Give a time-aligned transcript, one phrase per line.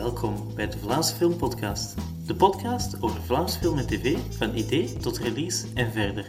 [0.00, 1.94] Welkom bij de Vlaamse Film Podcast.
[2.26, 6.26] De podcast over Vlaams film en tv van idee tot release en verder.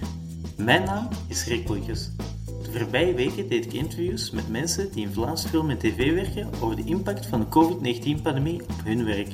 [0.58, 2.10] Mijn naam is Rick Boeikes.
[2.46, 6.50] De voorbije weken deed ik interviews met mensen die in Vlaams film en tv werken
[6.62, 9.30] over de impact van de COVID-19-pandemie op hun werk.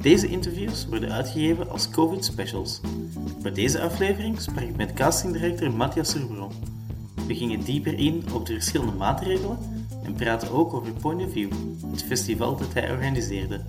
[0.00, 2.80] Deze interviews worden uitgegeven als COVID specials.
[3.40, 6.52] Voor deze aflevering sprak ik met castingdirector Matthias Serbron.
[7.26, 11.50] We gingen dieper in op de verschillende maatregelen en praten ook over Point of View,
[11.90, 13.64] het festival dat hij organiseerde.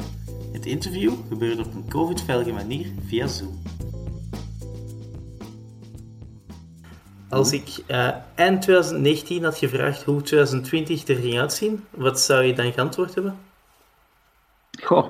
[0.51, 3.61] Het interview gebeurde op een COVID-veilige manier via Zoom.
[7.29, 12.53] Als ik uh, eind 2019 had gevraagd hoe 2020 er ging uitzien, wat zou je
[12.53, 13.37] dan geantwoord hebben?
[14.83, 15.09] Goh,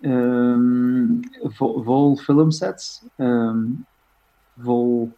[0.00, 3.86] um, vol, vol, filmsets, um,
[4.58, 5.12] vol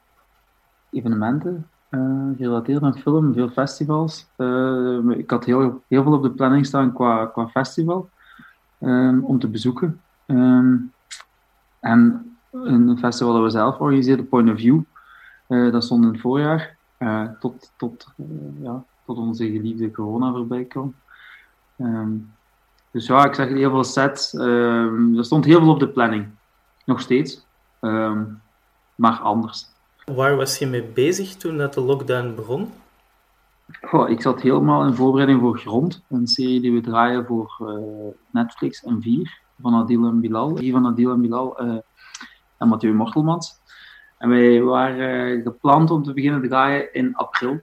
[0.90, 4.26] evenementen, uh, gerelateerd aan film, veel festivals.
[4.36, 8.08] Uh, ik had heel, heel veel op de planning staan qua, qua festival
[8.80, 10.00] um, om te bezoeken.
[10.26, 10.92] Um,
[11.80, 14.80] en een festival dat we zelf organiseerden, Point of View,
[15.48, 16.76] uh, dat stond in het voorjaar,
[17.40, 18.06] tot, tot,
[18.60, 20.94] ja, tot onze geliefde corona voorbij kwam.
[21.76, 22.32] Um,
[22.90, 24.34] dus ja, ik zag heel veel sets.
[24.34, 26.26] er stond heel veel op de planning.
[26.84, 27.46] Nog steeds.
[28.94, 29.73] maar anders.
[30.04, 32.72] Waar was je mee bezig toen dat de lockdown begon?
[33.82, 38.12] Goh, ik zat helemaal in voorbereiding voor Grond, een serie die we draaien voor uh,
[38.30, 40.54] Netflix en 4 van Adil en Bilal.
[40.54, 41.76] Die van Adil en Bilal uh,
[42.58, 43.60] en Mathieu Mortelmans.
[44.18, 47.60] En wij waren uh, gepland om te beginnen draaien in april.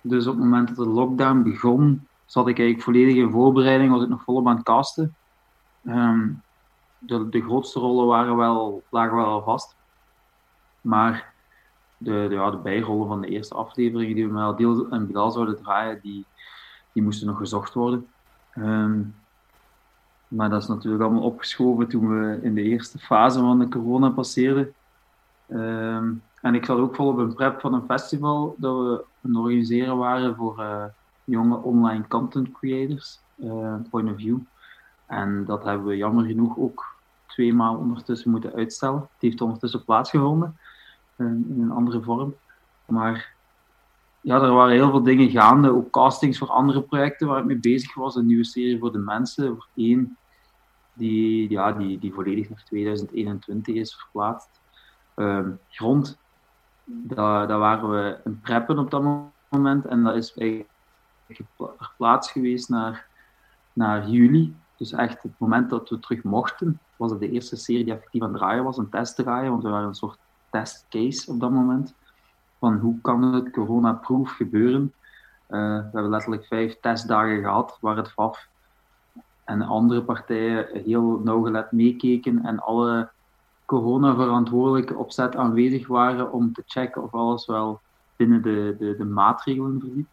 [0.00, 4.02] Dus op het moment dat de lockdown begon, zat ik eigenlijk volledig in voorbereiding, was
[4.02, 5.14] ik nog volop aan het casten.
[5.84, 6.42] Um,
[6.98, 9.76] de, de grootste rollen waren wel, lagen wel al vast.
[10.80, 11.29] Maar
[12.02, 15.30] de, de, ja, de bijrollen van de eerste afleveringen die we met Adil en Bilal
[15.30, 16.24] zouden draaien, die,
[16.92, 18.06] die moesten nog gezocht worden.
[18.56, 19.14] Um,
[20.28, 24.08] maar dat is natuurlijk allemaal opgeschoven toen we in de eerste fase van de corona
[24.08, 24.74] passeerden.
[25.48, 29.30] Um, en ik zat ook vol op een prep van een festival dat we aan
[29.30, 30.84] het organiseren waren voor uh,
[31.24, 34.38] jonge online content creators, uh, Point of View.
[35.06, 36.84] En dat hebben we jammer genoeg ook
[37.26, 39.00] twee maal ondertussen moeten uitstellen.
[39.00, 40.56] Het heeft ondertussen plaatsgevonden
[41.26, 42.34] in een andere vorm.
[42.86, 43.34] Maar
[44.20, 47.58] ja, er waren heel veel dingen gaande, ook castings voor andere projecten waar ik mee
[47.58, 48.14] bezig was.
[48.14, 50.16] Een nieuwe serie voor de mensen, voor één
[50.92, 54.60] die, ja, die, die volledig naar 2021 is verplaatst.
[55.16, 56.18] Um, grond,
[56.84, 59.02] daar, daar waren we in preppen op dat
[59.48, 60.34] moment en dat is
[61.78, 63.06] verplaatst geweest naar,
[63.72, 64.54] naar juli.
[64.76, 68.22] Dus echt het moment dat we terug mochten, was het de eerste serie die effectief
[68.22, 70.18] aan het draaien was, een test draaien, want we waren een soort
[70.50, 71.94] testcase op dat moment.
[72.58, 74.92] Van hoe kan het corona-proof gebeuren?
[75.48, 78.48] Uh, we hebben letterlijk vijf testdagen gehad waar het FAF
[79.44, 83.10] en andere partijen heel nauwgelet meekeken en alle
[83.64, 87.80] corona-verantwoordelijke opzet aanwezig waren om te checken of alles wel
[88.16, 90.08] binnen de, de, de maatregelen verliep.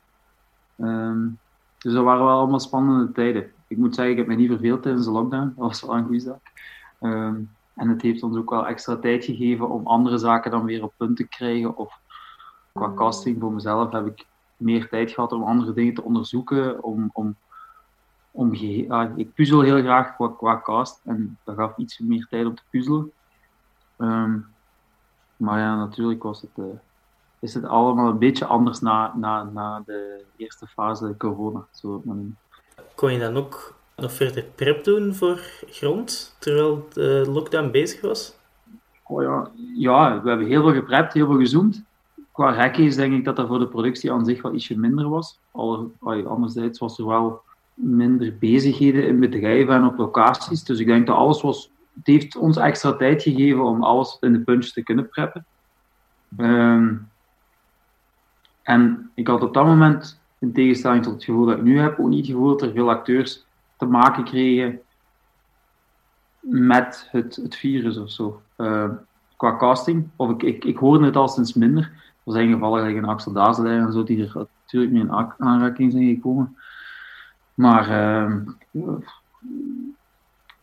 [0.77, 1.39] Um,
[1.77, 3.51] dus dat waren wel allemaal spannende tijden.
[3.67, 5.53] Ik moet zeggen, ik heb me niet verveeld tijdens de lockdown.
[5.55, 6.51] Dat was wel een goede zaak.
[7.01, 10.83] Um, en het heeft ons ook wel extra tijd gegeven om andere zaken dan weer
[10.83, 11.77] op punt te krijgen.
[11.77, 11.99] Of
[12.73, 12.95] qua mm.
[12.95, 14.25] casting voor mezelf heb ik
[14.57, 16.83] meer tijd gehad om andere dingen te onderzoeken.
[16.83, 17.35] Om, om,
[18.31, 22.45] om ja, ik puzzel heel graag qua, qua cast en dat gaf iets meer tijd
[22.45, 23.11] om te puzzelen.
[23.97, 24.47] Um,
[25.37, 26.65] maar ja, natuurlijk was het, uh,
[27.39, 31.65] is het allemaal een beetje anders na, na, na de eerste fase corona.
[31.71, 32.03] Zo
[32.95, 38.35] Kon je dan ook nog verder prep doen voor grond, terwijl de lockdown bezig was?
[39.03, 39.51] Oh ja.
[39.75, 41.83] ja, we hebben heel veel geprept, heel veel gezoomd.
[42.31, 45.39] Qua rekjes denk ik dat dat voor de productie aan zich wel ietsje minder was.
[45.51, 47.41] Al, anderzijds was er wel
[47.73, 50.63] minder bezigheden in bedrijven en op locaties.
[50.63, 51.71] Dus ik denk dat alles was...
[51.95, 55.45] Het heeft ons extra tijd gegeven om alles in de punch te kunnen preppen.
[56.37, 57.09] Um,
[58.63, 61.99] en ik had op dat moment, in tegenstelling tot het gevoel dat ik nu heb,
[61.99, 63.45] ook niet het gevoel dat er veel acteurs
[63.77, 64.79] te maken kregen
[66.39, 68.41] met het, het virus of zo.
[68.57, 68.89] Uh,
[69.37, 71.91] qua casting, of ik, ik, ik hoorde het al sinds minder.
[72.25, 76.57] Er zijn gevallen een Axel en zo, die er natuurlijk mee in aanraking zijn gekomen.
[77.53, 78.35] Maar uh,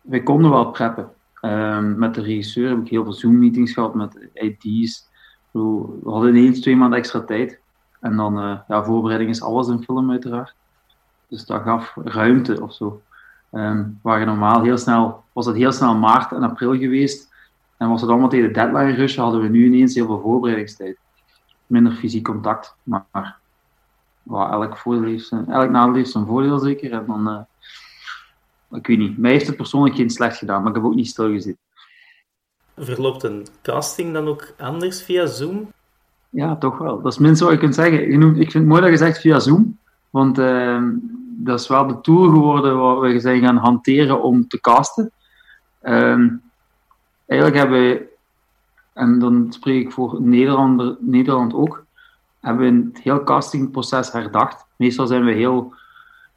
[0.00, 1.10] wij konden wel preppen.
[1.40, 5.08] Uh, met de regisseur heb ik heel veel Zoom-meetings gehad met ID's.
[5.50, 7.60] We hadden ineens twee maanden extra tijd.
[8.00, 10.55] En dan, uh, ja, voorbereiding is alles in film uiteraard.
[11.34, 13.02] Dus dat gaf ruimte of zo.
[13.52, 17.32] Um, waar normaal heel snel, was het heel snel maart en april geweest.
[17.76, 20.98] En was het allemaal tegen de deadline rushen, hadden we nu ineens heel veel voorbereidingstijd.
[21.66, 23.36] Minder fysiek contact, maar,
[24.22, 26.92] maar elk, voordeel heeft zijn, elk nadeel heeft zijn voordeel zeker.
[26.92, 27.40] En dan, uh,
[28.78, 29.19] ik weet niet.
[29.19, 31.58] Mij heeft het persoonlijk geen slecht gedaan, maar ik heb ook niet stilgezeten.
[32.76, 35.72] Verloopt een casting dan ook anders via Zoom?
[36.31, 37.02] Ja, toch wel.
[37.02, 38.22] Dat is minstens wat je kunt zeggen.
[38.22, 39.78] Ik vind het mooi dat je zegt via Zoom,
[40.10, 40.82] want uh,
[41.36, 45.10] dat is wel de tool geworden waar we zijn gaan hanteren om te casten.
[45.82, 46.31] Uh,
[47.26, 48.06] eigenlijk hebben we,
[48.92, 51.84] en dan spreek ik voor Nederland, Nederland ook,
[52.40, 54.66] hebben we het heel castingproces herdacht.
[54.76, 55.75] Meestal zijn we heel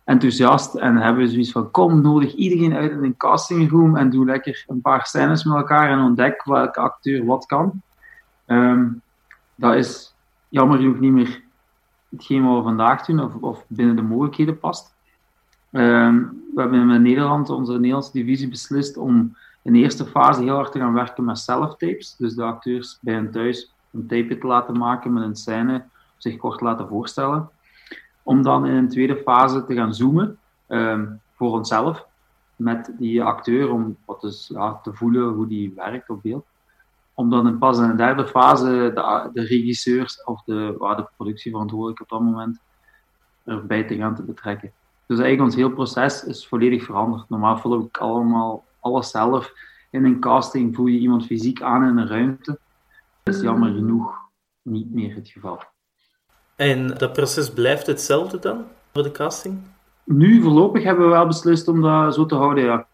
[0.03, 4.25] enthousiast en hebben we zoiets van kom, nodig iedereen uit in een castingroom en doe
[4.25, 7.81] lekker een paar scènes met elkaar en ontdek welke acteur wat kan.
[8.47, 9.01] Um,
[9.55, 10.15] dat is
[10.49, 11.41] jammer genoeg niet meer
[12.09, 14.95] hetgeen wat we vandaag doen of, of binnen de mogelijkheden past.
[15.71, 20.55] Um, we hebben in Nederland, onze Nederlandse divisie, beslist om in de eerste fase heel
[20.55, 22.15] hard te gaan werken met self-tapes.
[22.17, 25.83] Dus de acteurs bij hen thuis een tape te laten maken met een scène,
[26.17, 27.49] zich kort laten voorstellen.
[28.23, 30.37] Om dan in een tweede fase te gaan zoomen
[30.67, 32.05] um, voor onszelf
[32.55, 36.45] met die acteur, om wat dus, ja, te voelen hoe die werkt op beeld.
[37.19, 41.07] Om dan in pas in de derde fase de, de regisseurs of de, waar de
[41.15, 42.59] productieverantwoordelijke op dat moment
[43.45, 44.71] erbij te gaan te betrekken.
[45.05, 47.29] Dus eigenlijk ons heel proces is volledig veranderd.
[47.29, 49.53] Normaal vul ik allemaal alles zelf.
[49.89, 52.59] In een casting voel je iemand fysiek aan in een ruimte.
[53.23, 54.15] Dat is jammer genoeg
[54.61, 55.59] niet meer het geval.
[56.55, 59.59] En dat proces blijft hetzelfde dan voor de casting?
[60.03, 62.87] Nu, voorlopig hebben we wel beslist om dat zo te houden, ja.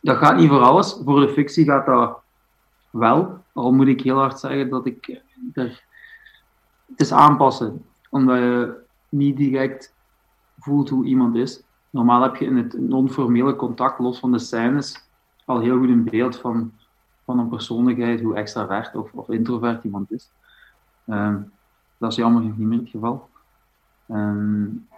[0.00, 1.00] Dat gaat niet voor alles.
[1.04, 2.18] Voor de fictie gaat dat
[2.90, 3.44] wel.
[3.52, 5.20] Al moet ik heel hard zeggen dat ik
[5.52, 5.86] er...
[6.86, 7.84] Het is aanpassen.
[8.10, 8.76] Omdat je
[9.08, 9.94] niet direct
[10.58, 11.62] voelt hoe iemand is.
[11.90, 15.08] Normaal heb je in het non-formele contact, los van de scènes,
[15.44, 16.72] al heel goed een beeld van,
[17.24, 20.30] van een persoonlijkheid, hoe extravert of, of introvert iemand is.
[21.06, 21.52] Um,
[21.98, 23.28] dat is jammer niet meer het geval.
[24.08, 24.88] Um,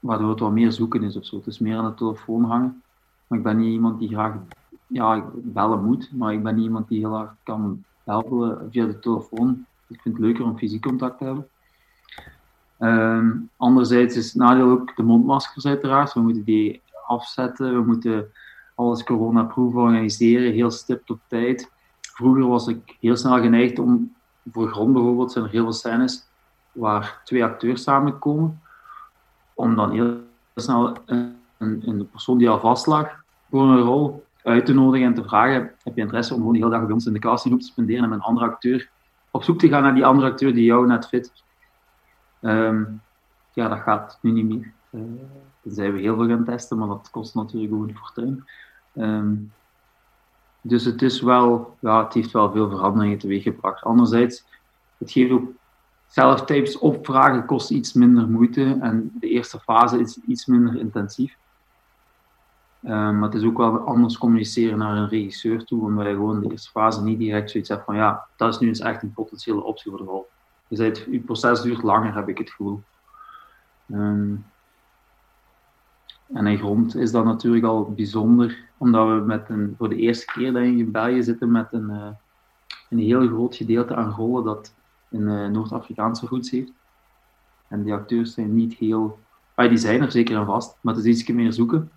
[0.00, 1.36] waardoor het wat meer zoeken is of zo.
[1.36, 2.82] Het is meer aan de telefoon hangen.
[3.26, 4.34] Maar ik ben niet iemand die graag
[4.92, 8.98] ja, bellen moet, maar ik ben niet iemand die heel hard kan helpen via de
[8.98, 9.66] telefoon.
[9.88, 11.48] Ik vind het leuker om fysiek contact te hebben.
[12.78, 16.12] Um, anderzijds is het nadeel ook de mondmaskers uiteraard.
[16.12, 18.26] We moeten die afzetten, we moeten
[18.74, 21.70] alles coronaproof organiseren, heel stipt op tijd.
[22.00, 24.14] Vroeger was ik heel snel geneigd om,
[24.52, 26.26] voor grond bijvoorbeeld, zijn er heel veel scènes
[26.72, 28.60] waar twee acteurs samenkomen,
[29.54, 30.16] om dan heel
[30.54, 35.14] snel een, een persoon die al vast lag voor een rol uit te nodigen en
[35.14, 37.60] te vragen, heb je interesse om gewoon de hele dag bij ons in de casting
[37.60, 38.90] te spenderen en met een andere acteur
[39.30, 41.32] op zoek te gaan naar die andere acteur die jou net fit
[42.42, 43.02] Um,
[43.52, 44.72] ja, dat gaat nu niet meer.
[44.90, 45.02] Uh,
[45.62, 48.44] tenzij we heel veel gaan testen, maar dat kost natuurlijk gewoon fortuin.
[48.94, 49.52] Um,
[50.60, 53.82] dus het is wel, ja, het heeft wel veel veranderingen teweeggebracht.
[53.82, 54.44] Anderzijds,
[54.98, 55.50] het geeft ook
[56.06, 61.36] zelf tapes opvragen kost iets minder moeite en de eerste fase is iets minder intensief.
[62.84, 66.40] Um, maar het is ook wel anders communiceren naar een regisseur toe, omdat je gewoon
[66.40, 69.12] de eerste fase niet direct zoiets hebt van ja, dat is nu eens echt een
[69.12, 70.28] potentiële optie voor de rol.
[70.68, 72.82] Zei het, je proces duurt langer, heb ik het gevoel.
[73.92, 74.44] Um,
[76.32, 80.26] en in grond is dat natuurlijk al bijzonder, omdat we met een, voor de eerste
[80.26, 82.06] keer dat in België zitten met een, uh,
[82.90, 84.74] een heel groot gedeelte aan rollen dat
[85.10, 86.72] een uh, Noord-Afrikaanse roots heeft.
[87.68, 89.18] En die acteurs zijn niet heel...
[89.54, 91.90] Ah, die zijn er zeker en vast, maar het is iets meer zoeken.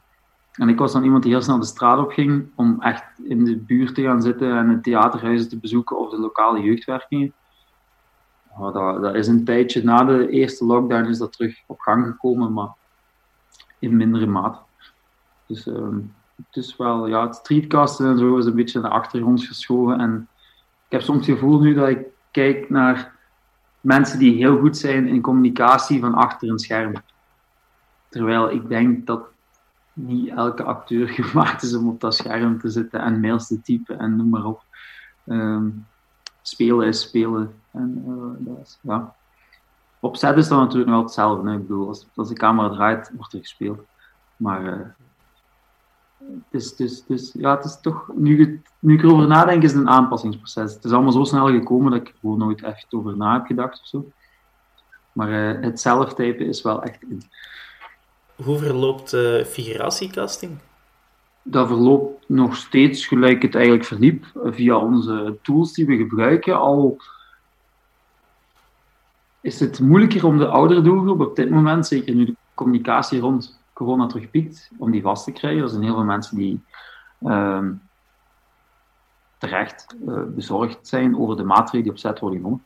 [0.57, 3.43] En ik was dan iemand die heel snel de straat op ging om echt in
[3.43, 7.33] de buurt te gaan zitten en de theaterhuizen te bezoeken of de lokale jeugdwerkingen
[8.59, 12.53] dat, dat, is een tijdje na de eerste lockdown is dat terug op gang gekomen,
[12.53, 12.73] maar
[13.79, 14.59] in mindere mate.
[15.47, 15.75] Dus uh,
[16.35, 19.99] het is wel, ja, het streetcasten en zo is een beetje naar de achtergrond geschoven.
[19.99, 20.27] En
[20.85, 23.15] ik heb soms het gevoel nu dat ik kijk naar
[23.81, 26.93] mensen die heel goed zijn in communicatie van achter een scherm.
[28.09, 29.27] Terwijl ik denk dat
[29.95, 33.99] niet elke acteur gemaakt is om op dat scherm te zitten en mails te typen
[33.99, 34.63] en noem maar op.
[35.25, 35.85] Um,
[36.41, 37.53] spelen is spelen.
[37.71, 39.15] En, uh, dat is, ja.
[40.11, 41.51] Is dat natuurlijk nog hetzelfde.
[41.51, 43.79] Ik bedoel, als, de camera draait, wordt er gespeeld.
[44.37, 44.85] Maar uh,
[46.49, 50.73] het, is, ja, het is toch, nu, nu ik erover nadenk, is het een aanpassingsproces.
[50.73, 53.45] Het is allemaal zo snel gekomen dat ik er gewoon nooit echt over na heb
[53.45, 54.11] gedacht of zo.
[55.11, 57.03] Maar uh, het zelftypen is wel echt.
[58.35, 60.57] Hoe verloopt uh, figuratiecasting?
[61.47, 66.59] dat verloopt nog steeds gelijk het eigenlijk verliep via onze tools die we gebruiken.
[66.59, 66.97] Al
[69.41, 73.59] is het moeilijker om de oudere doelgroep op dit moment, zeker nu de communicatie rond
[73.73, 75.63] corona terugpiekt, om die vast te krijgen.
[75.63, 76.63] Er zijn heel veel mensen die
[77.21, 77.67] uh,
[79.37, 82.63] terecht uh, bezorgd zijn over de maatregelen die op zet worden genomen.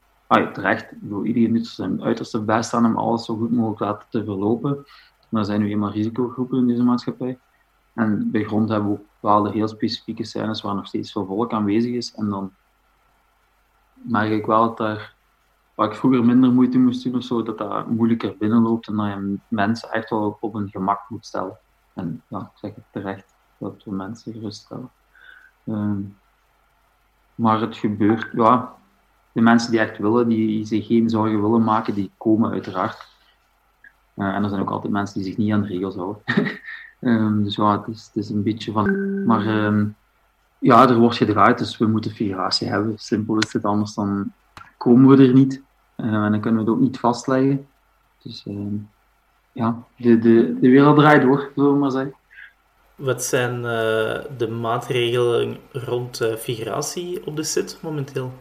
[0.54, 4.24] Terecht, door iedereen doet zijn uiterste best aan om alles zo goed mogelijk laten te
[4.24, 4.86] verlopen.
[5.30, 7.40] Maar er zijn nu eenmaal risicogroepen in deze maatschappij.
[7.94, 11.54] En bij grond hebben we ook bepaalde heel specifieke scènes waar nog steeds veel volk
[11.54, 12.14] aanwezig is.
[12.14, 12.54] En dan
[13.94, 15.14] merk ik wel dat daar,
[15.76, 19.08] waar ik vroeger minder moeite moest doen of zo, dat dat moeilijker binnenloopt en dat
[19.08, 21.58] je mensen echt wel op hun gemak moet stellen.
[21.94, 24.90] En ja, ik zeg het terecht, dat we mensen geruststellen.
[25.66, 26.18] Um,
[27.36, 28.76] maar het gebeurt, ja,
[29.32, 33.08] de mensen die echt willen, die zich geen zorgen willen maken, die komen uiteraard.
[34.20, 36.22] Uh, en er zijn ook altijd mensen die zich niet aan de regels houden.
[37.00, 39.26] um, dus ja, het is, het is, een beetje van.
[39.26, 39.96] Maar um,
[40.60, 42.98] ja, er wordt gedraaid, dus we moeten figuratie hebben.
[42.98, 44.32] Simpel is het, anders dan
[44.78, 45.62] komen we er niet.
[45.98, 47.68] Uh, en dan kunnen we het ook niet vastleggen.
[48.24, 48.74] Dus uh,
[49.52, 52.14] ja, de, de, de wereld draait door, zullen we maar zeggen.
[52.96, 58.34] Wat zijn uh, de maatregelen rond uh, figuratie op de set momenteel?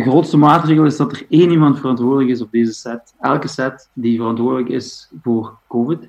[0.00, 3.14] De grootste maatregel is dat er één iemand verantwoordelijk is op deze set.
[3.20, 6.08] Elke set die verantwoordelijk is voor COVID.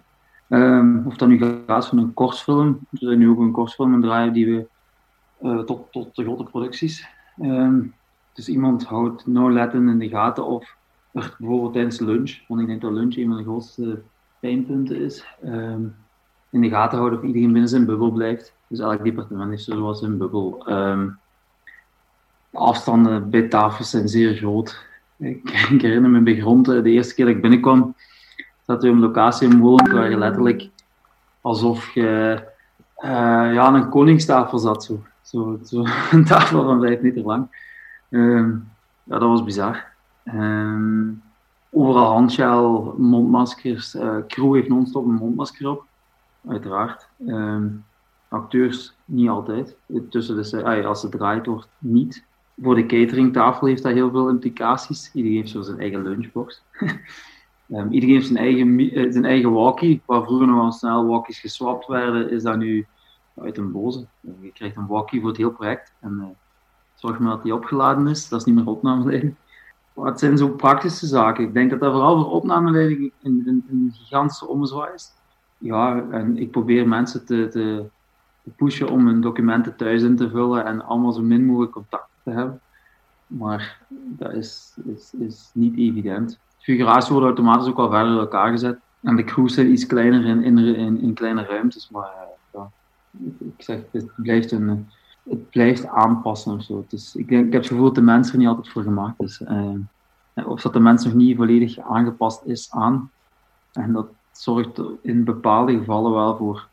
[0.50, 2.80] Um, of dat nu gaat van een kortfilm.
[2.90, 4.68] We zijn nu ook een kortfilm aan draaien die we
[5.42, 7.08] uh, tot, tot de grote producties.
[7.42, 7.94] Um,
[8.34, 10.76] dus iemand houdt nauwlettend in de gaten of
[11.12, 14.02] er bijvoorbeeld tijdens lunch, want ik denk dat lunch een van de grootste
[14.40, 15.96] pijnpunten is, um,
[16.50, 18.54] in de gaten houden of iedereen binnen zijn bubbel blijft.
[18.68, 20.64] Dus elk departement heeft zoals een bubbel.
[22.52, 24.86] De afstanden bij tafels zijn zeer groot.
[25.18, 25.50] Ik,
[25.82, 27.96] herinner me bij grond, de eerste keer dat ik binnenkwam,
[28.66, 30.70] zat we op een locatie in Molen waar je letterlijk
[31.42, 32.40] alsof je
[32.98, 33.10] uh,
[33.54, 34.84] ja, aan een koningstafel zat.
[34.84, 35.04] Zo.
[35.22, 37.70] Zo, een tafel van vijf meter lang.
[38.10, 38.70] Um,
[39.04, 39.86] ja, dat was bizar.
[40.26, 41.22] Um,
[41.70, 43.96] overal handgel, mondmaskers.
[43.96, 45.86] Uh, crew heeft non-stop een mondmasker op,
[46.48, 47.08] uiteraard.
[47.28, 47.86] Um,
[48.28, 49.76] acteurs niet altijd.
[50.10, 52.24] Tussen de, als het draait wordt, niet.
[52.62, 55.12] Voor de cateringtafel heeft dat heel veel implicaties.
[55.14, 56.64] Iedereen heeft zo zijn eigen lunchbox.
[57.68, 60.02] um, iedereen heeft zijn eigen, uh, zijn eigen walkie.
[60.06, 62.88] Waar vroeger nog al snel walkies geswapt werden, is dat nu
[63.38, 64.06] uit een boze.
[64.42, 65.94] Je krijgt een walkie voor het hele project.
[66.00, 66.26] En uh,
[66.96, 68.30] zorg maar dat die opgeladen is.
[68.30, 69.36] Dat is niet meer opnameleiding.
[69.94, 71.44] Maar het zijn zo praktische zaken.
[71.44, 75.12] Ik denk dat dat vooral voor opnameleiding een, een, een gigantische ommezwaai is.
[75.58, 77.86] Ja, en ik probeer mensen te, te,
[78.44, 82.11] te, pushen om hun documenten thuis in te vullen en allemaal zo min mogelijk contact
[82.24, 82.62] te hebben.
[83.28, 86.40] Maar dat is, is, is niet evident.
[86.58, 88.80] Figuraties worden automatisch ook al verder in elkaar gezet.
[89.02, 92.10] En de crews zijn iets kleiner in, in, in, in kleine ruimtes, maar
[92.54, 92.72] ja,
[93.40, 94.88] ik zeg, het blijft, een,
[95.24, 96.86] het blijft aanpassen of zo.
[96.88, 99.22] Dus ik, denk, ik heb het gevoel dat de mensen er niet altijd voor gemaakt
[99.22, 99.42] is.
[99.42, 99.76] Uh,
[100.46, 103.12] of dat de mens nog niet volledig aangepast is aan.
[103.72, 106.68] En dat zorgt in bepaalde gevallen wel voor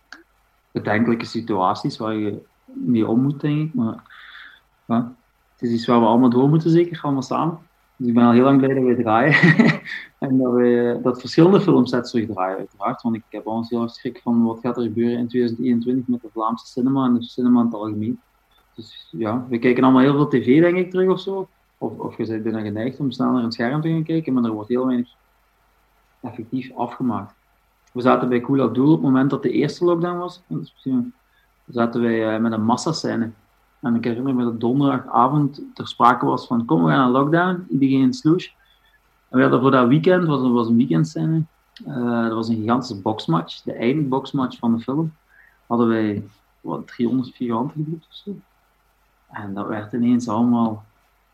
[0.71, 3.75] bedenkelijke situaties waar je mee om moet, denk ik.
[3.75, 4.02] Maar
[4.85, 5.12] ja,
[5.59, 7.59] het is iets waar we allemaal door moeten, zeker, allemaal samen.
[7.97, 9.35] Dus ik ben al heel lang blij dat we draaien.
[10.29, 13.03] en dat we dat verschillende filmsets terug draaien, uiteraard.
[13.03, 16.21] Want ik heb al heel erg schrik van wat gaat er gebeuren in 2021 met
[16.21, 18.21] de Vlaamse cinema en de cinema in het algemeen.
[18.75, 21.49] Dus ja, we kijken allemaal heel veel tv, denk ik, terug of zo.
[21.79, 24.45] Of, of je bent bijna geneigd om snel naar een scherm te gaan kijken, maar
[24.45, 25.09] er wordt heel weinig
[26.21, 27.35] effectief afgemaakt.
[27.93, 30.43] We zaten bij Cool Abdul op het moment dat de eerste lockdown was.
[31.67, 33.31] zaten wij uh, met een massascène.
[33.80, 37.66] En ik herinner me dat donderdagavond er sprake was van kom we gaan naar lockdown,
[37.70, 38.47] iedereen slush.
[39.28, 41.42] En we hadden voor dat weekend, was, was een weekendscène,
[41.87, 45.12] uh, dat was een gigantische boxmatch, de eindboxmatch van de film.
[45.66, 46.23] Hadden wij
[46.61, 48.37] wat 300 400 geboekt of zo.
[49.30, 50.85] En dat werd ineens allemaal,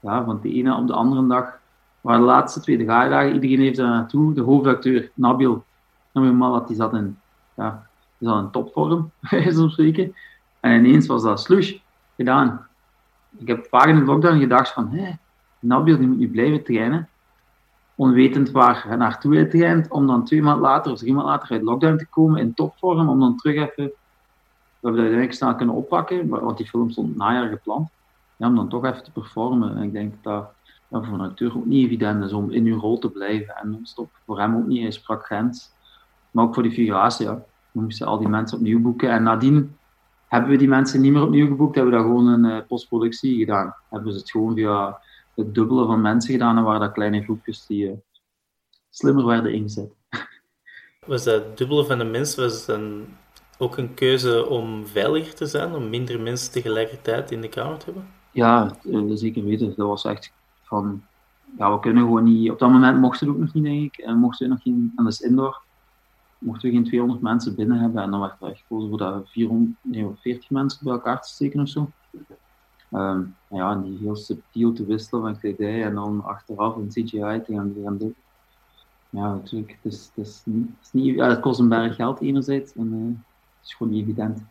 [0.01, 1.59] ja, van de ene op de andere dag,
[2.01, 5.65] waar de laatste twee dagen, iedereen heeft daar naartoe, de hoofdacteur, Nabil,
[6.13, 7.19] Nabil Malat, die zat in,
[7.55, 7.87] ja,
[8.19, 10.15] die zat in topvorm, bij zo'n spreken.
[10.61, 11.83] En ineens was dat slush
[12.17, 12.67] gedaan.
[13.39, 15.13] Ik heb vaak in de lockdown gedacht van, hé,
[15.59, 17.09] Nabil die moet nu blijven trainen,
[17.95, 21.51] onwetend waar hij naartoe hij traint, om dan twee maanden later of drie maanden later
[21.51, 23.93] uit lockdown te komen in topvorm, om dan terug even,
[24.85, 27.89] we hebben dat uiteindelijk snel kunnen oppakken, want die film stond najaar gepland,
[28.37, 29.77] ja, om dan toch even te performen.
[29.77, 30.53] En ik denk dat
[30.89, 33.71] dat voor een acteur ook niet evident is om in uw rol te blijven en
[33.71, 34.11] non-stop.
[34.27, 35.71] Voor hem ook niet, hij sprak grens.
[36.31, 37.43] Maar ook voor die figuratie, ja.
[37.73, 39.77] We moesten al die mensen opnieuw boeken en nadien
[40.35, 43.39] hebben we die mensen niet meer opnieuw geboekt, hebben we daar gewoon een uh, postproductie
[43.39, 43.75] gedaan.
[43.91, 45.01] Hebben ze het gewoon via
[45.35, 47.93] het dubbele van mensen gedaan en waren dat kleine groepjes die uh,
[48.91, 49.93] slimmer werden ingezet.
[51.07, 53.05] Was dat dubbele van de mensen was dan
[53.59, 57.85] ook een keuze om veiliger te zijn, om minder mensen tegelijkertijd in de kamer te
[57.85, 58.09] hebben?
[58.31, 59.67] Ja, uh, zeker weten.
[59.77, 61.03] Dat was echt van,
[61.59, 64.05] ja, we kunnen gewoon niet, op dat moment mochten we ook nog niet, denk ik,
[64.05, 65.63] en mochten we nog geen, en dat is indoor,
[66.45, 69.77] mochten we geen 200 mensen binnen hebben en dan werd er gekozen voor dat 400,
[69.83, 71.91] nee, 40 mensen bij elkaar te steken of zo.
[72.91, 77.43] Um, ja, en die heel subtiel te wisselen van kledij en dan achteraf een CGI
[77.45, 78.15] te gaan, gaan doen.
[79.11, 81.95] Ja, natuurlijk, het, is, het, is niet, het, is niet, ja, het kost een berg
[81.95, 83.17] geld enerzijds en uh,
[83.59, 84.43] het is gewoon niet evident.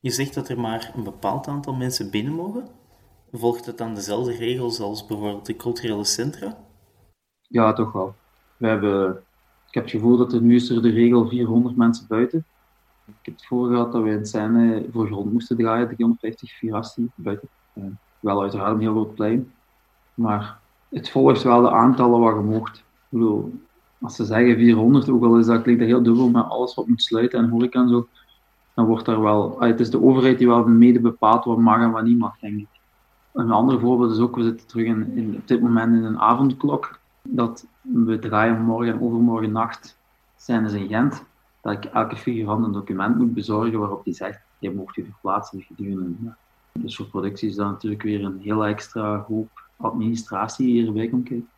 [0.00, 2.68] Je zegt dat er maar een bepaald aantal mensen binnen mogen.
[3.32, 6.58] Volgt het dan dezelfde regels als bijvoorbeeld de culturele centra?
[7.42, 8.14] Ja, toch wel.
[8.56, 9.22] We hebben,
[9.68, 12.44] ik heb het gevoel dat er nu is er de regel 400 mensen buiten.
[13.04, 17.10] Ik heb het voor gehad dat we in scène voor grond moesten draaien, 350 Virasti
[17.14, 17.48] buiten.
[17.74, 17.84] Uh,
[18.20, 19.52] wel uiteraard een heel groot plein.
[20.14, 20.58] Maar
[20.88, 22.82] het volgt wel de aantallen wat je mocht.
[24.00, 27.02] Als ze zeggen 400, ook al is dat, klinkt heel dubbel met alles wat moet
[27.02, 28.08] sluiten en horeca en zo,
[28.74, 31.90] dan wordt daar wel, het is de overheid die wel mede bepaalt wat mag en
[31.90, 32.68] wat niet mag, denk ik.
[33.32, 36.18] Een ander voorbeeld is ook, we zitten terug in, in op dit moment in een
[36.18, 36.97] avondklok,
[37.30, 39.98] dat we draaien morgen en overmorgen nacht
[40.36, 41.24] zijn dus in Gent,
[41.60, 45.62] dat ik elke figurant een document moet bezorgen waarop die zegt, je mocht je verplaatsen
[45.62, 46.34] gedurende.
[46.72, 51.48] Dus voor productie is dat natuurlijk weer een heel extra hoop administratie hierbij komt kijken.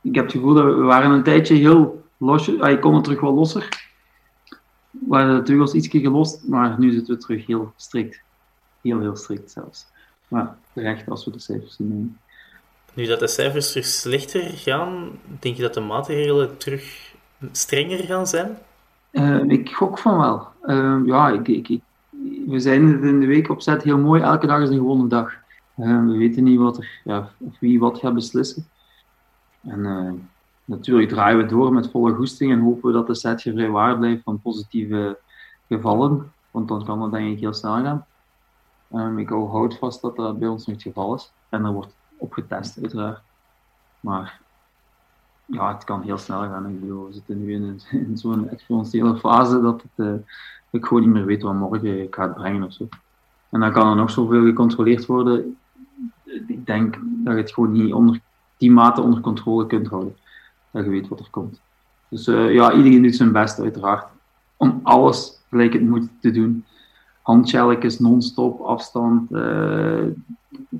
[0.00, 3.04] Ik heb het gevoel dat we, waren een tijdje heel los, ah, ik kon het
[3.04, 3.90] terug wel losser.
[4.90, 8.22] We waren natuurlijk wel ietsje gelost, maar nu zitten we terug heel strikt.
[8.82, 9.86] Heel, heel strikt zelfs.
[10.28, 12.18] Maar terecht als we de cijfers zien.
[12.96, 15.10] Nu dat de cijfers terug slechter gaan,
[15.40, 17.14] denk je dat de maatregelen terug
[17.52, 18.58] strenger gaan zijn?
[19.12, 20.48] Uh, ik gok van wel.
[20.64, 21.80] Uh, ja, ik, ik,
[22.46, 24.22] we zijn het in de week opzet heel mooi.
[24.22, 25.32] Elke dag is een gewone dag.
[25.76, 28.66] Uh, we weten niet wat er, ja, of wie wat gaat beslissen.
[29.62, 30.28] En
[30.64, 33.98] natuurlijk draaien we door met volle goesting en hopen we dat de setje vrij waar
[33.98, 35.18] blijft van positieve
[35.68, 36.32] gevallen.
[36.50, 38.06] Want dan kan het denk ik heel snel gaan.
[39.18, 41.32] Ik hou hout vast dat dat bij ons niet het geval is.
[41.48, 41.94] En er wordt
[42.34, 43.20] getest, uiteraard.
[44.00, 44.40] Maar
[45.46, 46.68] ja, het kan heel snel gaan.
[46.68, 50.14] Ik bedoel, we zitten nu in, in zo'n exponentiële fase dat het, uh,
[50.70, 52.88] ik gewoon niet meer weet wat morgen gaat brengen of zo.
[53.50, 55.56] En dan kan er nog zoveel gecontroleerd worden.
[56.24, 58.20] Ik denk dat je het gewoon niet onder
[58.56, 60.16] die mate onder controle kunt houden.
[60.70, 61.60] Dat je weet wat er komt.
[62.08, 64.06] Dus uh, ja, iedereen doet zijn best, uiteraard.
[64.56, 66.64] Om alles gelijk het moet te doen
[67.26, 70.06] handshellekes non-stop, afstand, uh,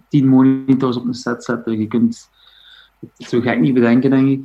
[0.09, 1.79] tien monitors op een set zetten.
[1.79, 2.31] Je kunt
[3.01, 4.43] het zo gek niet bedenken, denk ik.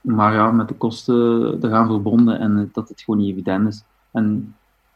[0.00, 3.82] Maar ja, met de kosten eraan verbonden en dat het gewoon niet evident is.
[4.10, 4.54] En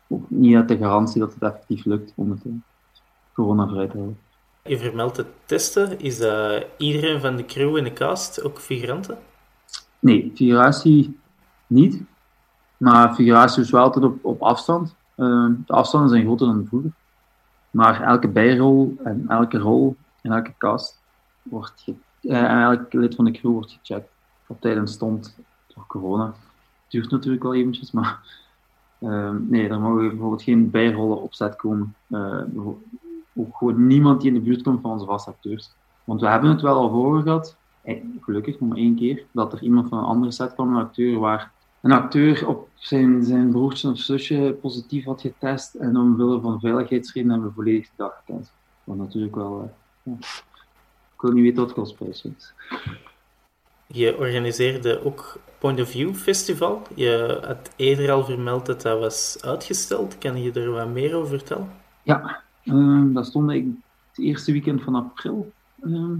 [0.09, 2.52] ook niet uit de garantie dat het effectief lukt om het uh,
[3.33, 4.18] corona-vrij te houden.
[4.64, 6.00] Je vermeldt het testen.
[6.00, 9.18] Is dat iedereen van de crew en de cast ook figuranten?
[9.98, 11.18] Nee, figuratie
[11.66, 12.02] niet.
[12.76, 14.94] Maar figuratie is wel altijd op, op afstand.
[15.16, 16.90] Ehm, de afstanden zijn groter dan vroeger.
[17.70, 21.03] Maar elke bijrol en elke rol en elke cast
[21.42, 24.09] wordt ge uh, en elk lid van de crew wordt gecheckt.
[24.46, 25.37] Op tijdens stond
[25.74, 26.27] door corona.
[26.27, 26.35] Het
[26.88, 28.18] duurt natuurlijk wel eventjes, maar
[28.98, 31.94] uh, nee, er mogen bijvoorbeeld geen bijrollen op set komen.
[32.09, 32.40] Uh,
[33.35, 35.70] ook gewoon niemand die in de buurt komt van onze vaste acteurs.
[36.05, 39.53] Want we hebben het wel al voor gehad, eh, gelukkig nog maar één keer, dat
[39.53, 41.53] er iemand van een andere set kwam, een acteur waar
[41.85, 47.33] een acteur op zijn, zijn broertje of zusje positief had getest en omwille van veiligheidsredenen
[47.33, 48.53] hebben we volledig dag gekend.
[48.85, 49.73] Wat natuurlijk wel...
[50.05, 50.27] Uh, ja.
[51.14, 52.01] Ik wil niet weten wat
[52.37, 52.53] is.
[53.87, 56.83] Je organiseerde ook Point of View Festival.
[56.94, 60.18] Je had eerder al vermeld dat dat was uitgesteld.
[60.18, 61.70] Kan je er wat meer over vertellen?
[62.03, 63.66] Ja, uh, dat stond ik
[64.09, 65.53] het eerste weekend van april.
[65.83, 66.11] Uh,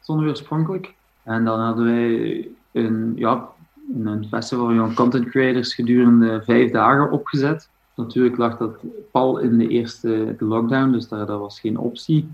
[0.00, 0.94] stonden we oorspronkelijk.
[1.22, 3.48] En dan hadden wij een, ja,
[3.92, 7.68] een festival van content creators gedurende vijf dagen opgezet.
[7.94, 8.76] Natuurlijk lag dat
[9.10, 12.28] pal in de eerste lockdown, dus daar, dat was geen optie.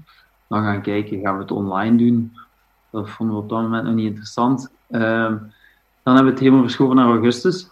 [0.49, 2.33] Dan gaan kijken, gaan we het online doen?
[2.91, 4.71] Dat vonden we op dat moment nog niet interessant.
[4.91, 5.37] Ehm,
[6.03, 7.71] dan hebben we het helemaal verschoven naar augustus.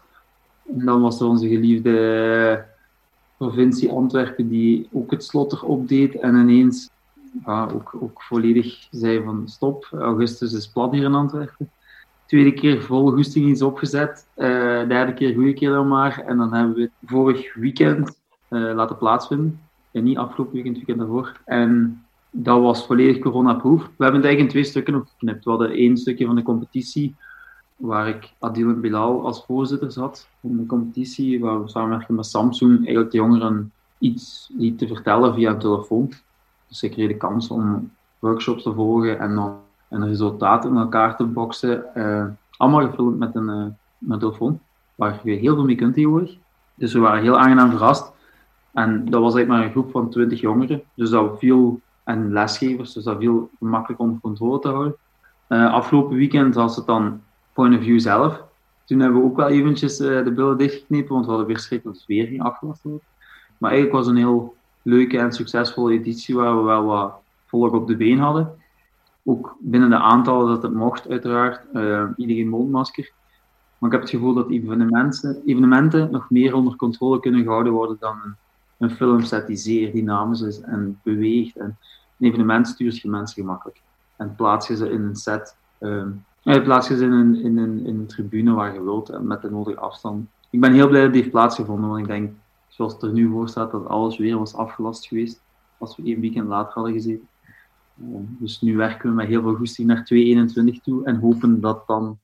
[0.76, 2.64] En dan was er onze geliefde
[3.36, 6.90] provincie Antwerpen die ook het slot erop deed en ineens
[7.44, 11.70] ja, ook, ook volledig zei van stop, augustus is plat hier in Antwerpen
[12.28, 14.28] tweede keer vol goesting iets opgezet.
[14.36, 14.46] Uh,
[14.88, 16.22] derde keer goede keer dan maar.
[16.26, 19.60] En dan hebben we het vorig weekend uh, laten plaatsvinden.
[19.92, 21.40] En niet afgelopen weekend, weekend daarvoor.
[21.44, 23.80] En dat was volledig corona-proof.
[23.80, 25.44] We hebben het eigenlijk in twee stukken nog geknipt.
[25.44, 27.14] We hadden één stukje van de competitie,
[27.76, 32.26] waar ik Adil en Bilal als voorzitter zat van de competitie, waar we samenwerken met
[32.26, 36.12] Samsung, eigenlijk de jongeren iets liet te vertellen via een telefoon.
[36.68, 41.16] Dus ik kreeg de kans om workshops te volgen en dan en resultaten in elkaar
[41.16, 41.84] te boksen.
[41.94, 42.24] Uh,
[42.56, 43.64] allemaal gefilmd met een, uh,
[43.98, 44.60] met telefoon,
[44.94, 46.36] waar je heel veel mee kunt tegenwoordig.
[46.74, 48.12] Dus we waren heel aangenaam verrast.
[48.72, 50.82] En dat was eigenlijk maar een groep van 20 jongeren.
[50.94, 54.96] Dus dat viel, en lesgevers, dus dat viel makkelijk onder controle te houden.
[55.48, 57.20] Uh, afgelopen weekend was het dan
[57.52, 58.42] Point of View zelf.
[58.84, 61.94] Toen hebben we ook wel eventjes de billen dichtgeknepen, want we hadden weer schrik dat
[61.94, 62.42] het weer ging.
[63.58, 67.14] Maar eigenlijk was het een heel leuke en succesvolle editie waar we wel wat
[67.46, 68.57] volk op de been hadden.
[69.24, 71.64] Ook binnen de aantallen dat het mocht, uiteraard.
[71.72, 73.12] Uh, iedereen mondmasker.
[73.78, 77.96] Maar ik heb het gevoel dat evenementen, evenementen nog meer onder controle kunnen gehouden worden
[78.00, 78.16] dan
[78.78, 81.56] een filmset die zeer dynamisch is en beweegt.
[81.56, 81.76] En
[82.18, 83.80] een evenement stuurt je mensen gemakkelijk.
[84.16, 87.86] En plaats je ze in een set, um, plaats je ze in een, in, een,
[87.86, 90.26] in tribune waar je wilt en met de nodige afstand.
[90.50, 92.32] Ik ben heel blij dat die heeft plaatsgevonden, want ik denk,
[92.68, 95.40] zoals het er nu voor staat, dat alles weer was afgelast geweest
[95.78, 97.28] als we één weekend later hadden gezeten.
[98.38, 102.18] Dus nu werken we met heel veel goesting naar 2021 toe en hopen dat dan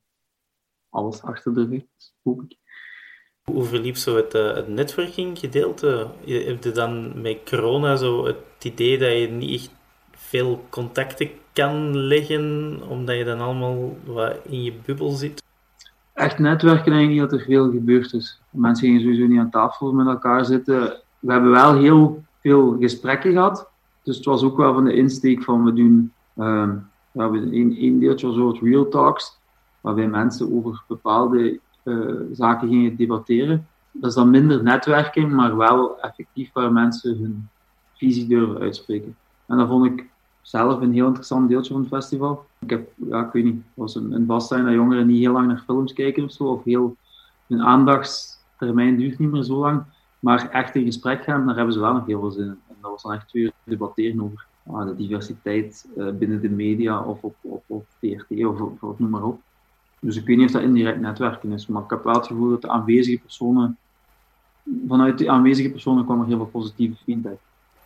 [0.90, 2.56] alles achter de rug is, hoop ik.
[3.44, 6.10] Hoe verliep zo het, uh, het networking gedeelte?
[6.24, 9.70] Je hebt dan met corona zo het idee dat je niet echt
[10.10, 15.42] veel contacten kan leggen, omdat je dan allemaal wat in je bubbel zit?
[16.12, 18.40] Echt netwerken denk ik niet dat er veel gebeurd is.
[18.50, 21.00] Mensen gingen sowieso niet aan tafel met elkaar zitten.
[21.18, 23.70] We hebben wel heel veel gesprekken gehad.
[24.04, 26.70] Dus het was ook wel van de insteek van we doen uh,
[27.14, 29.38] we hebben een, een deeltje zo real talks,
[29.80, 33.66] waarbij mensen over bepaalde uh, zaken gingen debatteren.
[33.90, 37.48] Dat is dan minder netwerking, maar wel effectief waar mensen hun
[37.92, 39.16] visie durven uitspreken.
[39.46, 40.06] En dat vond ik
[40.42, 42.46] zelf een heel interessant deeltje van het festival.
[42.58, 45.62] Ik heb, ja, ik weet niet, was een, een dat jongeren niet heel lang naar
[45.66, 46.96] films kijken of zo, of heel,
[47.46, 49.82] hun aandachtstermijn duurt niet meer zo lang.
[50.18, 52.58] Maar echt in gesprek gaan, daar hebben ze wel nog heel veel zin in.
[52.84, 57.02] Dat was dan echt twee uur debatteren over ah, de diversiteit uh, binnen de media
[57.02, 57.84] of op, op, of,
[58.28, 59.40] of, of, noem maar op.
[60.00, 62.50] Dus ik weet niet of dat indirect netwerken is, maar ik heb wel het gevoel
[62.50, 63.78] dat de aanwezige personen,
[64.88, 67.38] vanuit de aanwezige personen kwam er heel veel positieve feedback.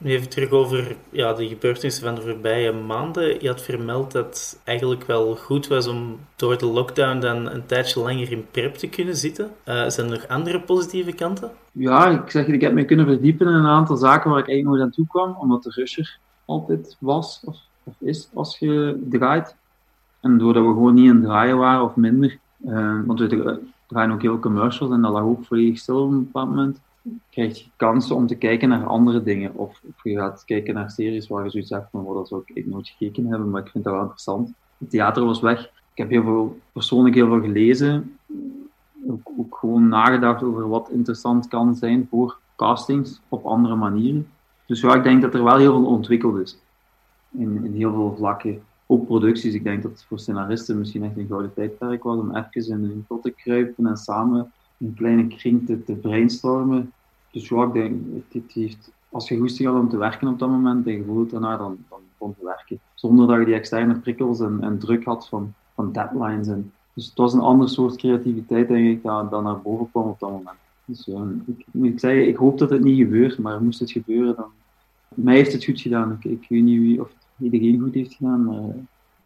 [0.02, 3.40] Even terug over ja, de gebeurtenissen van de voorbije maanden.
[3.40, 7.66] Je had vermeld dat het eigenlijk wel goed was om door de lockdown dan een
[7.66, 9.44] tijdje langer in prep te kunnen zitten.
[9.44, 11.50] Uh, zijn er nog andere positieve kanten?
[11.72, 14.76] Ja, ik zeg ik heb me kunnen verdiepen in een aantal zaken waar ik eigenlijk
[14.76, 19.56] nooit aan toe kwam, omdat de rusher altijd was of, of is als je draait.
[20.20, 24.22] En doordat we gewoon niet aan draaien waren of minder, uh, want we draaien ook
[24.22, 26.80] heel commercials en dat lag ook volledig stil op een bepaald moment
[27.30, 29.54] krijg je kansen om te kijken naar andere dingen.
[29.54, 32.66] Of, of je gaat kijken naar series waar je zoiets hebt van, dat zou ik
[32.66, 34.52] nooit gekeken hebben, maar ik vind dat wel interessant.
[34.78, 35.64] Het theater was weg.
[35.64, 38.18] Ik heb heel veel, persoonlijk heel veel gelezen.
[39.08, 44.26] Ook, ook gewoon nagedacht over wat interessant kan zijn voor castings op andere manieren.
[44.66, 46.58] Dus ja, ik denk dat er wel heel veel ontwikkeld is.
[47.30, 48.62] In, in heel veel vlakken.
[48.86, 49.54] Ook producties.
[49.54, 52.84] Ik denk dat het voor scenaristen misschien echt een gouden tijdperk was om even in
[52.84, 56.92] een pot te kruipen en samen een kleine kring te brainstormen.
[57.30, 60.48] Dus ja, ik denk, het, heeft, als je goesting had om te werken op dat
[60.48, 62.80] moment en je voelt daarna, dan, dan begon te werken.
[62.94, 66.48] Zonder dat je die externe prikkels en, en druk had van, van deadlines.
[66.48, 70.08] En, dus het was een ander soort creativiteit, denk ik, dat, dat naar boven kwam
[70.08, 70.56] op dat moment.
[70.84, 74.36] Dus ja, ik moet zeggen, ik hoop dat het niet gebeurt, maar moest het gebeuren,
[74.36, 74.50] dan...
[75.14, 76.18] Mij heeft het goed gedaan.
[76.20, 78.74] Ik, ik weet niet wie, of het iedereen goed heeft gedaan, maar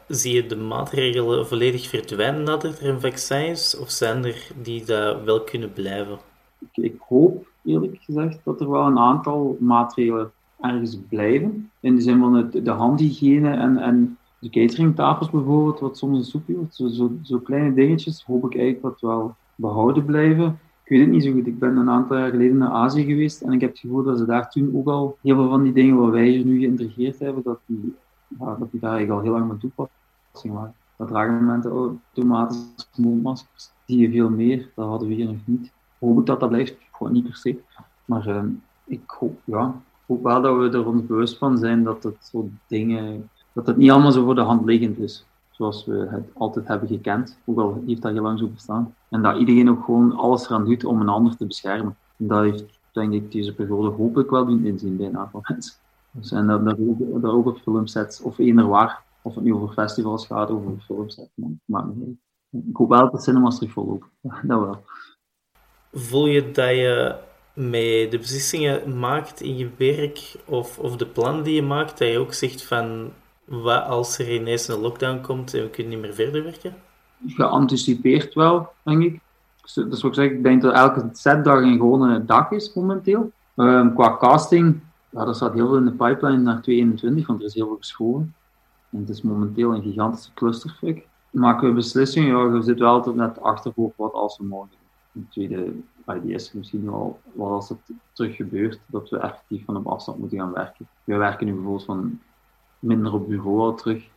[0.08, 4.84] Zie je de maatregelen volledig verdwijnen nadat er een vaccin is, of zijn er die
[4.84, 6.18] dat wel kunnen blijven?
[6.58, 11.70] Ik, ik hoop eerlijk gezegd dat er wel een aantal maatregelen ergens blijven.
[11.80, 16.24] In de zin van het, de handhygiëne en, en de cateringtafels bijvoorbeeld, wat soms een
[16.24, 16.74] soepje wordt.
[16.74, 20.58] Zo, zo, zo, kleine dingetjes hoop ik eigenlijk dat wel behouden blijven.
[20.84, 21.46] Ik weet het niet zo goed.
[21.46, 24.18] Ik ben een aantal jaar geleden naar Azië geweest en ik heb het gevoel dat
[24.18, 27.42] ze daar toen ook al heel veel van die dingen waar wij nu geïntegreerd hebben,
[27.42, 27.94] dat die,
[28.38, 30.74] ja, dat die daar eigenlijk al heel lang mee toepassen waren.
[30.96, 33.70] Dat dragen mensen automatische mondmaskers.
[33.86, 35.72] Zie je veel meer, dat hadden we hier nog niet.
[35.98, 36.76] Hoop ik dat dat blijft,
[37.10, 37.60] niet per se.
[38.04, 38.42] Maar uh,
[38.84, 39.74] ik hoop, ja,
[40.06, 43.76] hoop wel dat we er ons bewust van zijn dat het soort dingen, dat het
[43.76, 45.26] niet allemaal zo voor de hand liggend is.
[45.50, 48.94] Zoals we het altijd hebben gekend, ook al heeft dat heel lang zo bestaan.
[49.08, 51.96] En dat iedereen ook gewoon alles eraan doet om een ander te beschermen.
[52.16, 55.74] En dat heeft, denk ik, deze periode hopelijk wel doen inzien bij een aantal mensen.
[56.10, 59.54] Dus, en dat, dat, ook, dat ook op filmsets, of eender waar, of het nu
[59.54, 61.20] over festivals gaat, over films,
[61.64, 61.84] maar
[62.50, 64.08] Ik hoop wel dat de cinemas terug vollopen.
[64.42, 64.84] dat wel.
[65.92, 67.14] Voel je dat je
[67.54, 72.08] met de beslissingen maakt in je werk, of, of de plannen die je maakt, dat
[72.08, 73.10] je ook zegt van,
[73.44, 76.74] wat als er ineens een lockdown komt en we kunnen niet meer verder werken?
[77.26, 79.20] Geanticipeerd wel, denk ik.
[79.62, 83.32] Dus, dus wat ik zeg, ik denk dat elke setdag een gewone dag is momenteel.
[83.56, 87.46] Um, qua casting, ja, er staat heel veel in de pipeline naar 2021, want er
[87.46, 88.34] is heel veel geschoren.
[88.90, 91.06] En het is momenteel een gigantische clusterfuck.
[91.30, 94.81] Maken we beslissingen, ja, je zit wel altijd net achterhoofd wat als we mogen.
[95.14, 95.72] Een tweede
[96.06, 97.78] idee is misschien wel wat als het
[98.12, 100.86] terug gebeurt, dat we effectief van op afstand moeten gaan werken.
[101.04, 102.20] We werken nu bijvoorbeeld van
[102.78, 104.08] minder op bureau al terug.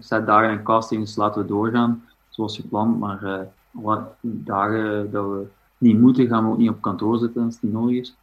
[0.00, 3.38] Zet dagen en castings laten we doorgaan, zoals gepland, maar uh,
[3.84, 5.46] alle dagen dat we
[5.78, 8.16] niet moeten, gaan we ook niet op kantoor zitten als het niet nodig is.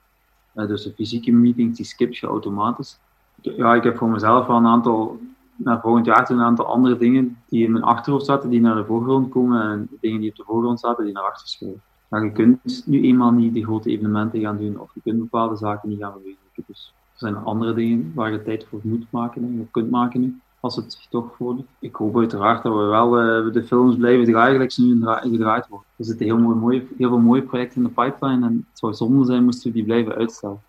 [0.55, 2.99] Uh, dus de fysieke meetings, die skip je automatisch.
[3.41, 5.19] Ja, ik heb voor mezelf wel een aantal
[5.55, 8.85] naar volgend jaar een aantal andere dingen die in mijn achterhoofd zaten, die naar de
[8.85, 11.81] voorgrond komen en dingen die op de voorgrond zaten, die naar achter schuiven.
[12.09, 15.55] Maar je kunt nu eenmaal niet de grote evenementen gaan doen of je kunt bepaalde
[15.55, 16.13] zaken niet gaan.
[16.23, 19.89] Je Dus er zijn andere dingen waar je tijd voor moet maken en je kunt
[19.89, 21.65] maken nu, als het zich toch voordoet.
[21.79, 25.67] Ik hoop uiteraard dat we wel uh, de films blijven draaien, gelijk ze nu gedraaid
[25.67, 25.87] worden.
[25.95, 28.93] Er zitten heel, mooi, mooie, heel veel mooie projecten in de pipeline en het zou
[28.93, 30.61] zonde zijn moesten we die blijven uitstellen.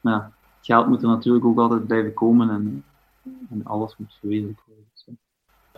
[0.00, 0.24] Maar ja,
[0.56, 2.84] het geld moet er natuurlijk ook altijd blijven komen en,
[3.50, 4.82] en alles moet verwezenlijkt worden.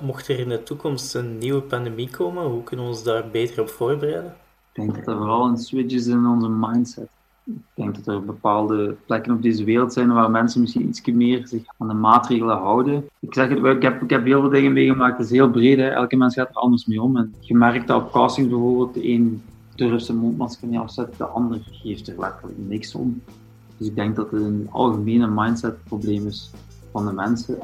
[0.00, 3.62] Mocht er in de toekomst een nieuwe pandemie komen, hoe kunnen we ons daar beter
[3.62, 4.37] op voorbereiden?
[4.77, 7.09] Ik denk dat er vooral een switch is in onze mindset.
[7.45, 11.47] Ik denk dat er bepaalde plekken op deze wereld zijn waar mensen misschien iets meer
[11.47, 13.05] zich aan de maatregelen houden.
[13.21, 15.79] Ik zeg het, ik heb, ik heb heel veel dingen meegemaakt, het is heel breed.
[15.79, 15.89] Hè.
[15.89, 17.17] Elke mens gaat er anders mee om.
[17.17, 19.43] En je merkt dat op casting bijvoorbeeld, de een
[19.75, 23.23] durft zijn mondmasker niet afzetten, de ander geeft er letterlijk niks om.
[23.77, 26.51] Dus ik denk dat het een algemene mindset probleem is
[26.96, 27.54] van de mensen,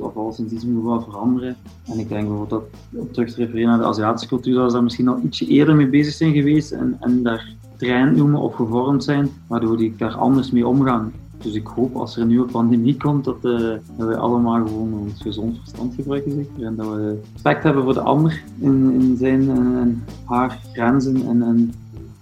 [0.00, 1.56] of, alles in die moet wel veranderen.
[1.84, 2.62] En ik denk bijvoorbeeld dat,
[3.00, 5.76] om terug te refereren naar de Aziatische cultuur, dat ze daar misschien al ietsje eerder
[5.76, 10.14] mee bezig zijn geweest en, en daar trein noemen of gevormd zijn, waardoor die daar
[10.14, 11.12] anders mee omgaan.
[11.38, 13.60] Dus ik hoop als er een nieuwe pandemie komt, dat, uh,
[13.96, 16.64] dat we allemaal gewoon ons gezond verstand gebruiken zeker.
[16.64, 21.42] En dat we respect hebben voor de ander in, in zijn en haar grenzen en,
[21.42, 21.72] en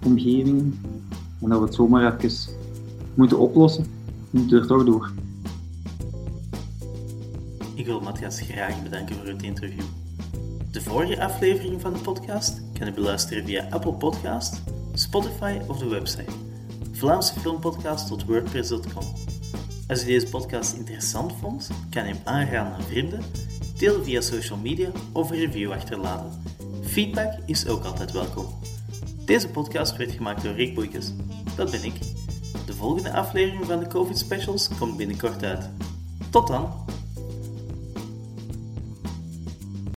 [0.04, 0.78] omgevingen.
[1.40, 2.52] En dat we het zomaar even
[3.14, 3.84] moeten oplossen.
[4.30, 5.10] We moeten er toch door.
[7.80, 9.84] Ik wil Matthias graag bedanken voor het interview.
[10.70, 14.62] De vorige aflevering van de podcast kan je beluisteren via Apple Podcast,
[14.94, 16.32] Spotify of de website
[16.92, 19.04] vlaamsefilmpodcast.wordpress.com.
[19.88, 23.20] Als je deze podcast interessant vond, kan je hem aanraden aan vrienden,
[23.78, 26.42] deel via social media of een review achterlaten.
[26.82, 28.46] Feedback is ook altijd welkom.
[29.24, 31.12] Deze podcast werd gemaakt door Rick Boeikes.
[31.56, 31.98] Dat ben ik.
[32.66, 35.70] De volgende aflevering van de COVID Specials komt binnenkort uit.
[36.30, 36.90] Tot dan!